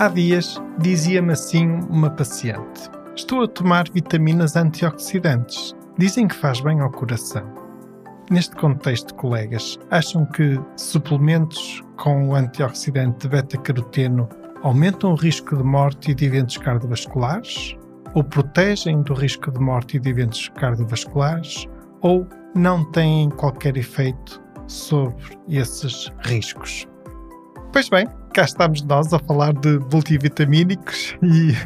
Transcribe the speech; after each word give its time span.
Há 0.00 0.06
dias 0.06 0.62
dizia-me 0.78 1.32
assim 1.32 1.66
uma 1.90 2.08
paciente: 2.08 2.88
Estou 3.16 3.42
a 3.42 3.48
tomar 3.48 3.90
vitaminas 3.92 4.54
antioxidantes. 4.54 5.74
Dizem 5.98 6.28
que 6.28 6.36
faz 6.36 6.60
bem 6.60 6.78
ao 6.78 6.92
coração. 6.92 7.42
Neste 8.30 8.54
contexto, 8.54 9.12
colegas, 9.16 9.76
acham 9.90 10.24
que 10.24 10.56
suplementos 10.76 11.82
com 11.96 12.28
o 12.28 12.36
antioxidante 12.36 13.26
beta-caroteno 13.26 14.28
aumentam 14.62 15.10
o 15.10 15.16
risco 15.16 15.56
de 15.56 15.64
morte 15.64 16.12
e 16.12 16.14
de 16.14 16.26
eventos 16.26 16.58
cardiovasculares? 16.58 17.76
Ou 18.14 18.22
protegem 18.22 19.02
do 19.02 19.14
risco 19.14 19.50
de 19.50 19.58
morte 19.58 19.96
e 19.96 20.00
de 20.00 20.10
eventos 20.10 20.48
cardiovasculares? 20.50 21.66
Ou 22.02 22.24
não 22.54 22.84
têm 22.92 23.30
qualquer 23.30 23.76
efeito 23.76 24.40
sobre 24.68 25.36
esses 25.48 26.08
riscos? 26.20 26.86
Pois 27.72 27.88
bem, 27.88 28.06
cá 28.38 28.44
estamos 28.44 28.82
nós 28.82 29.12
a 29.12 29.18
falar 29.18 29.52
de 29.52 29.80
multivitamínicos 29.92 31.16
e 31.24 31.56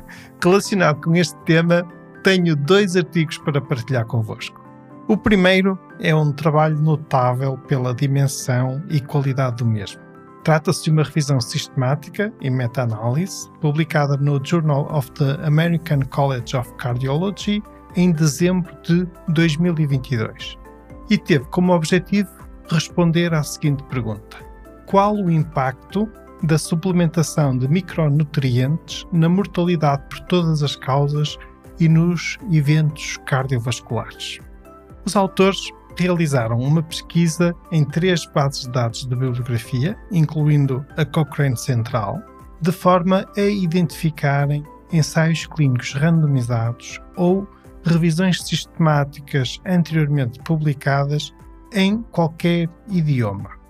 relacionado 0.42 1.03
com 1.03 1.15
este 1.15 1.37
tema 1.45 1.87
tenho 2.25 2.56
dois 2.56 2.97
artigos 2.97 3.37
para 3.37 3.61
partilhar 3.61 4.06
convosco. 4.06 4.59
O 5.06 5.15
primeiro 5.15 5.78
é 6.00 6.15
um 6.15 6.33
trabalho 6.33 6.81
notável 6.81 7.59
pela 7.69 7.95
dimensão 7.95 8.83
e 8.89 9.03
qualidade 9.03 9.56
do 9.56 9.67
mesmo. 9.67 10.00
Trata-se 10.45 10.84
de 10.84 10.91
uma 10.93 11.03
revisão 11.03 11.39
sistemática 11.43 12.33
e 12.41 12.48
meta-análise 12.48 13.50
publicada 13.61 14.17
no 14.17 14.43
Journal 14.43 14.89
of 14.91 15.12
the 15.12 15.47
American 15.47 16.00
College 16.09 16.56
of 16.56 16.73
Cardiology 16.77 17.62
em 17.97 18.12
dezembro 18.12 18.75
de 18.83 19.06
2022 19.28 20.56
e 21.11 21.19
teve 21.19 21.45
como 21.50 21.75
objetivo 21.75 22.31
responder 22.70 23.34
à 23.34 23.43
seguinte 23.43 23.84
pergunta: 23.91 24.39
Qual 24.87 25.15
o 25.15 25.31
impacto 25.31 26.09
da 26.42 26.58
suplementação 26.58 27.56
de 27.56 27.68
micronutrientes 27.68 29.06
na 29.12 29.28
mortalidade 29.28 30.02
por 30.08 30.20
todas 30.20 30.62
as 30.62 30.76
causas 30.76 31.38
e 31.78 31.88
nos 31.88 32.38
eventos 32.50 33.16
cardiovasculares. 33.26 34.38
Os 35.04 35.16
autores 35.16 35.70
realizaram 35.96 36.58
uma 36.58 36.82
pesquisa 36.82 37.54
em 37.70 37.84
três 37.84 38.26
bases 38.26 38.62
de 38.62 38.72
dados 38.72 39.02
de 39.02 39.08
bibliografia, 39.08 39.96
incluindo 40.10 40.84
a 40.96 41.04
Cochrane 41.04 41.56
Central, 41.56 42.20
de 42.60 42.72
forma 42.72 43.26
a 43.36 43.40
identificarem 43.40 44.64
ensaios 44.92 45.46
clínicos 45.46 45.92
randomizados 45.94 47.00
ou 47.16 47.48
revisões 47.84 48.42
sistemáticas 48.42 49.58
anteriormente 49.66 50.38
publicadas 50.40 51.34
em 51.72 52.02
qualquer 52.02 52.68
idioma. 52.88 53.61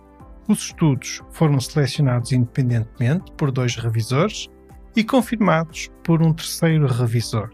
Os 0.48 0.58
estudos 0.58 1.22
foram 1.30 1.60
selecionados 1.60 2.33
independentemente 2.33 3.30
por 3.36 3.52
dois 3.52 3.77
revisores 3.77 4.48
e 4.96 5.05
confirmados 5.05 5.89
por 6.02 6.20
um 6.20 6.33
terceiro 6.33 6.86
revisor. 6.86 7.50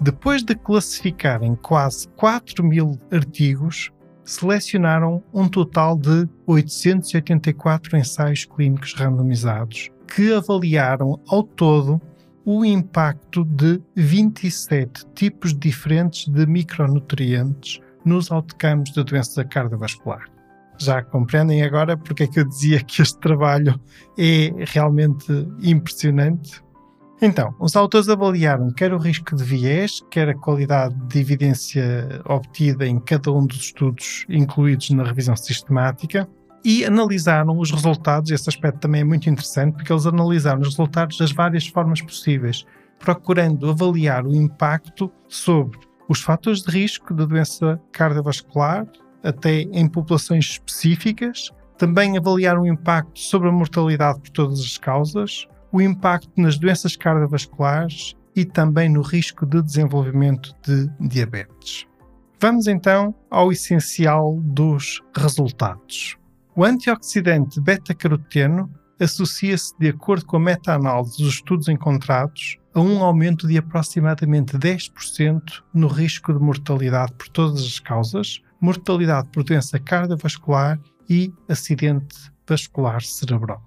Depois 0.00 0.42
de 0.42 0.54
classificarem 0.54 1.54
quase 1.56 2.08
4 2.16 2.64
mil 2.64 2.98
artigos, 3.12 3.90
selecionaram 4.24 5.22
um 5.34 5.48
total 5.48 5.96
de 5.96 6.28
884 6.46 7.96
ensaios 7.96 8.44
clínicos 8.44 8.94
randomizados 8.94 9.90
que 10.14 10.32
avaliaram 10.32 11.20
ao 11.28 11.42
todo 11.42 12.00
o 12.44 12.64
impacto 12.64 13.44
de 13.44 13.80
27 13.96 15.06
tipos 15.14 15.54
diferentes 15.54 16.28
de 16.28 16.46
micronutrientes 16.46 17.80
nos 18.04 18.30
outcomes 18.30 18.92
da 18.92 19.02
doença 19.02 19.44
cardiovascular 19.44 20.24
já 20.78 21.02
compreendem 21.02 21.62
agora 21.62 21.96
porque 21.96 22.24
é 22.24 22.26
que 22.26 22.40
eu 22.40 22.44
dizia 22.44 22.80
que 22.80 23.02
este 23.02 23.18
trabalho 23.18 23.78
é 24.18 24.52
realmente 24.66 25.26
impressionante. 25.62 26.62
Então, 27.20 27.54
os 27.60 27.76
autores 27.76 28.08
avaliaram 28.08 28.70
quer 28.72 28.92
o 28.92 28.98
risco 28.98 29.36
de 29.36 29.44
viés, 29.44 30.02
quer 30.10 30.28
a 30.28 30.34
qualidade 30.34 30.94
de 31.06 31.20
evidência 31.20 32.20
obtida 32.24 32.84
em 32.84 32.98
cada 32.98 33.30
um 33.30 33.46
dos 33.46 33.58
estudos 33.58 34.26
incluídos 34.28 34.90
na 34.90 35.04
revisão 35.04 35.36
sistemática 35.36 36.28
e 36.64 36.84
analisaram 36.84 37.58
os 37.58 37.70
resultados. 37.70 38.30
Esse 38.30 38.48
aspecto 38.48 38.80
também 38.80 39.02
é 39.02 39.04
muito 39.04 39.30
interessante 39.30 39.74
porque 39.74 39.92
eles 39.92 40.06
analisaram 40.06 40.60
os 40.60 40.68
resultados 40.70 41.16
das 41.16 41.30
várias 41.30 41.66
formas 41.66 42.02
possíveis, 42.02 42.64
procurando 42.98 43.70
avaliar 43.70 44.26
o 44.26 44.34
impacto 44.34 45.10
sobre 45.28 45.78
os 46.08 46.20
fatores 46.20 46.62
de 46.62 46.72
risco 46.72 47.14
da 47.14 47.24
doença 47.24 47.80
cardiovascular, 47.92 48.86
até 49.22 49.62
em 49.62 49.88
populações 49.88 50.44
específicas, 50.46 51.50
também 51.78 52.16
avaliar 52.16 52.58
o 52.58 52.66
impacto 52.66 53.18
sobre 53.18 53.48
a 53.48 53.52
mortalidade 53.52 54.20
por 54.20 54.30
todas 54.30 54.60
as 54.60 54.78
causas, 54.78 55.46
o 55.72 55.80
impacto 55.80 56.30
nas 56.36 56.58
doenças 56.58 56.96
cardiovasculares 56.96 58.14
e 58.36 58.44
também 58.44 58.88
no 58.88 59.02
risco 59.02 59.44
de 59.46 59.62
desenvolvimento 59.62 60.54
de 60.66 60.88
diabetes. 61.00 61.86
Vamos 62.40 62.66
então 62.66 63.14
ao 63.30 63.52
essencial 63.52 64.38
dos 64.42 65.00
resultados. 65.16 66.16
O 66.56 66.64
antioxidante 66.64 67.60
beta-caroteno 67.60 68.70
associa-se, 69.00 69.72
de 69.78 69.88
acordo 69.88 70.26
com 70.26 70.36
a 70.36 70.40
meta-análise 70.40 71.18
dos 71.18 71.34
estudos 71.34 71.68
encontrados, 71.68 72.58
a 72.74 72.80
um 72.80 73.02
aumento 73.02 73.46
de 73.46 73.58
aproximadamente 73.58 74.56
10% 74.56 75.62
no 75.74 75.88
risco 75.88 76.32
de 76.32 76.38
mortalidade 76.38 77.12
por 77.14 77.28
todas 77.28 77.60
as 77.60 77.78
causas, 77.78 78.42
mortalidade 78.62 79.28
por 79.32 79.42
doença 79.42 79.78
cardiovascular 79.78 80.80
e 81.10 81.32
acidente 81.48 82.32
vascular 82.46 83.02
cerebral. 83.02 83.60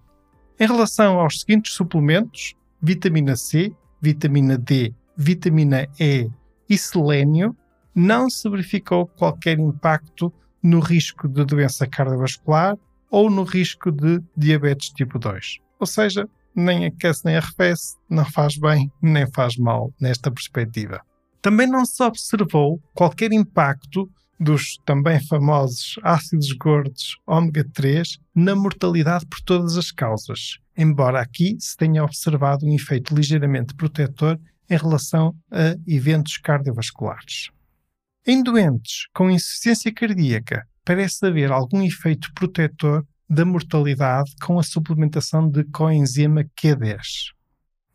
Em 0.58 0.66
relação 0.66 1.20
aos 1.20 1.42
seguintes 1.42 1.74
suplementos, 1.74 2.56
vitamina 2.82 3.36
C, 3.36 3.76
vitamina 4.02 4.58
D, 4.58 4.94
vitamina 5.18 5.86
E 6.00 6.30
e 6.70 6.78
selênio, 6.78 7.56
não 7.94 8.30
se 8.30 8.50
verificou 8.50 9.06
qualquer 9.06 9.60
impacto 9.60 10.34
no 10.64 10.80
risco 10.80 11.28
de 11.28 11.44
doença 11.44 11.86
cardiovascular 11.86 12.78
ou 13.12 13.30
no 13.30 13.44
risco 13.44 13.92
de 13.92 14.22
diabetes 14.36 14.90
tipo 14.90 15.20
2. 15.20 15.60
Ou 15.80 15.86
seja, 15.86 16.28
nem 16.56 16.86
aquece 16.86 17.26
nem 17.26 17.36
arrefece, 17.36 17.98
não 18.10 18.24
faz 18.26 18.58
bem 18.58 18.90
nem 19.02 19.30
faz 19.32 19.58
mal 19.58 19.94
nesta 20.00 20.32
perspectiva. 20.32 21.02
Também 21.42 21.68
não 21.68 21.86
se 21.86 22.02
observou 22.02 22.82
qualquer 22.94 23.32
impacto 23.34 24.10
dos 24.40 24.78
também 24.86 25.20
famosos 25.26 25.98
ácidos 26.04 26.52
gordos 26.54 27.18
ômega 27.26 27.64
3 27.74 28.20
na 28.34 28.56
mortalidade 28.56 29.26
por 29.26 29.40
todas 29.42 29.78
as 29.78 29.92
causas, 29.92 30.60
embora 30.78 31.22
aqui 31.22 31.56
se 31.60 31.76
tenha 31.78 32.04
observado 32.04 32.66
um 32.66 32.74
efeito 32.74 33.16
ligeiramente 33.16 33.74
protetor 33.76 34.40
em 34.70 34.78
relação 34.78 35.36
a 35.52 35.76
eventos 35.88 36.38
cardiovasculares. 36.38 37.50
Em 38.26 38.42
doentes 38.42 39.08
com 39.14 39.30
insuficiência 39.30 39.94
cardíaca, 39.94 40.68
parece 40.84 41.26
haver 41.26 41.52
algum 41.52 41.82
efeito 41.82 42.34
protetor 42.34 43.06
da 43.30 43.46
mortalidade 43.46 44.34
com 44.42 44.60
a 44.60 44.64
suplementação 44.64 45.50
de 45.50 45.64
coenzima 45.66 46.44
Q10. 46.44 47.34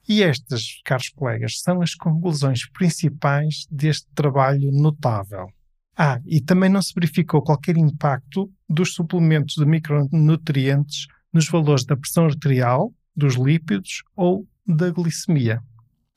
E 0.08 0.22
estas, 0.22 0.80
caros 0.84 1.08
colegas, 1.10 1.60
são 1.60 1.82
as 1.82 1.94
conclusões 1.94 2.68
principais 2.68 3.66
deste 3.70 4.08
trabalho 4.12 4.72
notável. 4.72 5.48
Ah, 5.96 6.20
e 6.26 6.40
também 6.40 6.70
não 6.70 6.80
se 6.80 6.94
verificou 6.94 7.42
qualquer 7.42 7.76
impacto 7.76 8.50
dos 8.68 8.94
suplementos 8.94 9.56
de 9.56 9.66
micronutrientes 9.66 11.06
nos 11.32 11.48
valores 11.48 11.84
da 11.84 11.96
pressão 11.96 12.24
arterial, 12.24 12.92
dos 13.14 13.34
lípidos 13.34 14.02
ou 14.16 14.46
da 14.66 14.90
glicemia. 14.90 15.60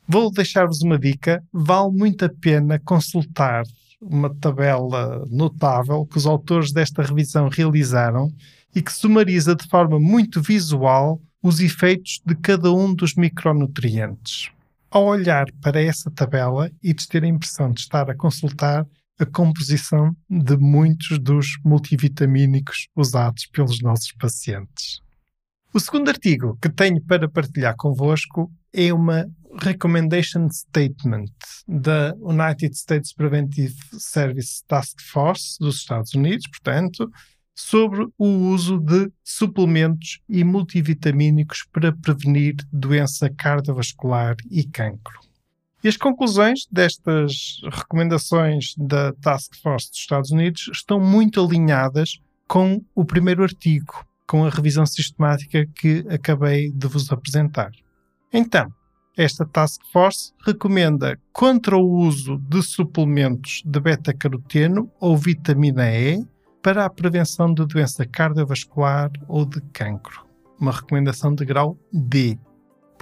Vou 0.08 0.32
deixar-vos 0.32 0.82
uma 0.82 0.98
dica: 1.00 1.44
vale 1.52 1.92
muito 1.92 2.26
a 2.26 2.30
pena 2.30 2.80
consultar 2.80 3.64
uma 4.02 4.34
tabela 4.36 5.26
notável 5.30 6.06
que 6.06 6.18
os 6.18 6.26
autores 6.26 6.72
desta 6.72 7.02
revisão 7.02 7.48
realizaram 7.48 8.32
e 8.76 8.82
que 8.82 8.92
sumariza 8.92 9.56
de 9.56 9.68
forma 9.68 10.00
muito 10.00 10.42
visual 10.42 11.22
os 11.42 11.60
efeitos 11.60 12.22
de 12.26 12.36
cada 12.36 12.72
um 12.72 12.94
dos 12.94 13.16
micronutrientes. 13.16 14.50
Ao 14.90 15.06
olhar 15.06 15.46
para 15.62 15.82
essa 15.82 16.12
tabela 16.12 16.70
e 16.82 16.94
de 16.94 17.08
ter 17.08 17.24
a 17.24 17.28
impressão 17.28 17.72
de 17.72 17.82
estar 17.82 18.10
a 18.10 18.16
consultar 18.16 18.86
a 19.20 19.26
composição 19.26 20.16
de 20.30 20.58
muitos 20.58 21.20
dos 21.20 21.58
multivitamínicos 21.64 22.88
usados 22.96 23.46
pelos 23.48 23.82
nossos 23.82 24.12
pacientes. 24.14 25.02
O 25.74 25.80
segundo 25.80 26.10
artigo 26.10 26.58
que 26.62 26.70
tenho 26.70 27.02
para 27.02 27.28
partilhar 27.30 27.76
convosco 27.76 28.52
é 28.72 28.94
uma 28.94 29.28
Recommendation 29.62 30.48
Statement 30.50 31.32
da 31.68 32.14
United 32.20 32.76
States 32.76 33.14
Preventive 33.14 33.76
Service 33.92 34.64
Task 34.68 35.00
Force 35.02 35.58
dos 35.60 35.78
Estados 35.78 36.14
Unidos, 36.14 36.48
portanto, 36.48 37.10
sobre 37.56 38.08
o 38.18 38.26
uso 38.26 38.80
de 38.80 39.12
suplementos 39.24 40.20
e 40.28 40.44
multivitamínicos 40.44 41.64
para 41.72 41.92
prevenir 41.92 42.56
doença 42.72 43.30
cardiovascular 43.30 44.36
e 44.50 44.64
cancro. 44.64 45.20
E 45.84 45.90
as 45.90 45.98
conclusões 45.98 46.66
destas 46.72 47.60
recomendações 47.70 48.74
da 48.78 49.12
Task 49.14 49.54
Force 49.62 49.90
dos 49.90 50.00
Estados 50.00 50.32
Unidos 50.32 50.70
estão 50.72 50.98
muito 50.98 51.44
alinhadas 51.44 52.22
com 52.48 52.82
o 52.96 53.04
primeiro 53.04 53.44
artigo, 53.44 54.06
com 54.26 54.46
a 54.46 54.50
revisão 54.50 54.86
sistemática 54.86 55.66
que 55.76 56.06
acabei 56.10 56.72
de 56.72 56.88
vos 56.88 57.12
apresentar. 57.12 57.72
Então, 58.32 58.72
esta 59.18 59.46
Task 59.46 59.82
Force 59.92 60.32
recomenda 60.46 61.20
contra 61.34 61.76
o 61.76 61.86
uso 61.86 62.38
de 62.38 62.64
suplementos 62.64 63.62
de 63.66 63.80
beta-caroteno 63.80 64.90
ou 65.02 65.18
vitamina 65.18 65.92
E 65.92 66.26
para 66.62 66.86
a 66.86 66.90
prevenção 66.90 67.54
de 67.54 67.66
doença 67.66 68.06
cardiovascular 68.06 69.12
ou 69.28 69.46
de 69.46 69.60
cancro. 69.74 70.26
Uma 70.58 70.72
recomendação 70.72 71.36
de 71.36 71.44
grau 71.44 71.78
D. 71.92 72.40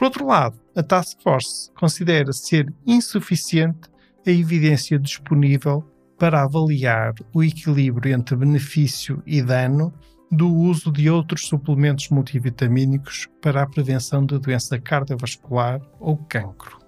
Por 0.02 0.06
outro 0.06 0.26
lado, 0.26 0.60
a 0.76 0.82
Task 0.82 1.22
Force 1.22 1.72
considera 1.76 2.34
ser 2.34 2.74
insuficiente 2.88 3.82
a 4.26 4.32
evidência 4.32 4.98
disponível 4.98 5.88
para 6.18 6.42
avaliar 6.42 7.14
o 7.32 7.44
equilíbrio 7.44 8.12
entre 8.12 8.36
benefício 8.36 9.22
e 9.28 9.44
dano 9.44 9.94
do 10.32 10.52
uso 10.52 10.92
de 10.92 11.08
outros 11.08 11.46
suplementos 11.46 12.10
multivitamínicos 12.10 13.30
para 13.44 13.62
a 13.62 13.68
prevenção 13.68 14.26
de 14.26 14.40
doença 14.40 14.80
cardiovascular 14.80 15.80
ou 16.00 16.18
cancro. 16.18 16.80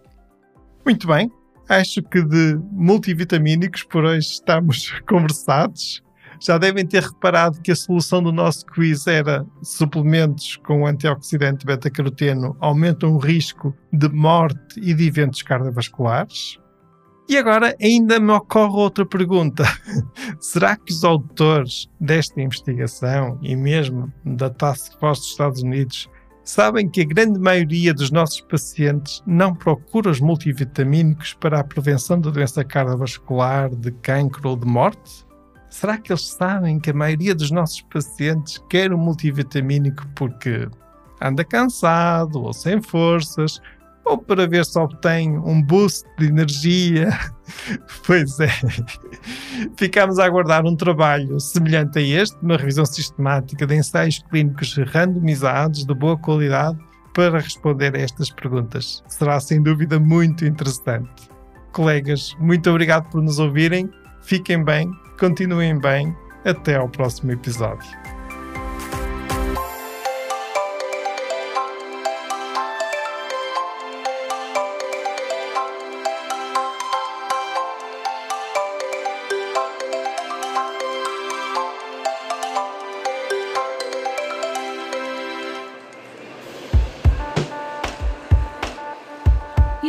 Muito 0.83 1.05
bem, 1.05 1.31
acho 1.69 2.01
que 2.01 2.19
de 2.19 2.59
multivitamínicos 2.71 3.83
por 3.83 4.05
hoje 4.05 4.27
estamos 4.27 4.89
conversados. 5.07 6.01
Já 6.39 6.57
devem 6.57 6.85
ter 6.85 7.03
reparado 7.03 7.61
que 7.61 7.71
a 7.71 7.75
solução 7.75 8.21
do 8.21 8.31
nosso 8.31 8.65
quiz 8.65 9.07
era 9.07 9.45
suplementos 9.61 10.57
com 10.57 10.85
antioxidante 10.85 11.65
beta-caroteno 11.65 12.55
aumentam 12.59 13.13
o 13.13 13.17
risco 13.17 13.75
de 13.91 14.09
morte 14.09 14.79
e 14.79 14.93
de 14.93 15.07
eventos 15.07 15.41
cardiovasculares. 15.41 16.59
E 17.29 17.37
agora 17.37 17.75
ainda 17.81 18.19
me 18.19 18.31
ocorre 18.31 18.75
outra 18.75 19.05
pergunta. 19.05 19.63
Será 20.39 20.75
que 20.75 20.91
os 20.91 21.03
autores 21.03 21.89
desta 21.99 22.41
investigação 22.41 23.39
e 23.41 23.55
mesmo 23.55 24.11
da 24.25 24.49
Task 24.49 24.99
Force 24.99 25.21
dos 25.21 25.31
Estados 25.31 25.61
Unidos 25.61 26.09
sabem 26.43 26.89
que 26.89 27.01
a 27.01 27.05
grande 27.05 27.39
maioria 27.39 27.93
dos 27.93 28.11
nossos 28.11 28.41
pacientes 28.41 29.23
não 29.25 29.55
procura 29.55 30.09
os 30.09 30.19
multivitamínicos 30.19 31.33
para 31.33 31.59
a 31.59 31.63
prevenção 31.63 32.19
da 32.19 32.29
doença 32.29 32.63
cardiovascular, 32.63 33.73
de 33.73 33.91
cancro 33.91 34.49
ou 34.49 34.57
de 34.57 34.67
morte? 34.67 35.25
Será 35.73 35.97
que 35.97 36.11
eles 36.11 36.27
sabem 36.27 36.79
que 36.79 36.91
a 36.91 36.93
maioria 36.93 37.33
dos 37.33 37.49
nossos 37.49 37.81
pacientes 37.81 38.63
quer 38.69 38.93
um 38.93 38.97
multivitamínico 38.97 40.07
porque 40.13 40.69
anda 41.19 41.43
cansado 41.43 42.43
ou 42.43 42.53
sem 42.53 42.79
forças 42.79 43.59
ou 44.05 44.19
para 44.19 44.47
ver 44.47 44.65
se 44.65 44.77
obtém 44.77 45.35
um 45.35 45.63
boost 45.63 46.07
de 46.19 46.27
energia. 46.27 47.09
pois 48.05 48.39
é. 48.39 48.49
Ficamos 49.75 50.19
a 50.19 50.25
aguardar 50.25 50.63
um 50.63 50.75
trabalho 50.75 51.39
semelhante 51.39 51.97
a 51.97 52.01
este, 52.03 52.37
uma 52.43 52.55
revisão 52.55 52.85
sistemática 52.85 53.65
de 53.65 53.75
ensaios 53.75 54.23
clínicos 54.29 54.77
randomizados 54.77 55.87
de 55.87 55.93
boa 55.95 56.15
qualidade 56.15 56.77
para 57.15 57.39
responder 57.39 57.95
a 57.95 57.99
estas 57.99 58.29
perguntas. 58.29 59.03
Será 59.07 59.39
sem 59.39 59.59
dúvida 59.59 59.99
muito 59.99 60.45
interessante. 60.45 61.09
Colegas, 61.71 62.35
muito 62.39 62.69
obrigado 62.69 63.09
por 63.09 63.23
nos 63.23 63.39
ouvirem. 63.39 63.89
Fiquem 64.23 64.63
bem, 64.63 64.91
continuem 65.19 65.77
bem. 65.77 66.15
Até 66.45 66.75
ao 66.75 66.89
próximo 66.89 67.31
episódio. 67.31 67.87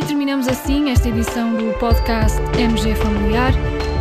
terminamos 0.07 0.47
assim 0.47 0.91
esta 0.91 1.09
edição 1.09 1.53
do 1.53 1.77
podcast 1.79 2.39
MG 2.59 2.95
Familiar. 2.95 3.74